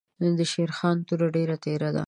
[0.39, 1.99] دشېرخان توره ډېره تېره ده.